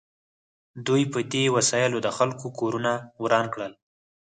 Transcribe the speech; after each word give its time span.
دوی 0.87 1.03
په 1.13 1.19
دې 1.33 1.43
وسایلو 1.55 1.97
د 2.03 2.07
خلکو 2.17 2.47
کورونه 2.59 2.91
وران 3.23 3.45
کړل 3.53 3.73